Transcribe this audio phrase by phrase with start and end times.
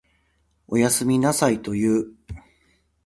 [0.67, 2.13] おやすみなさいと言う。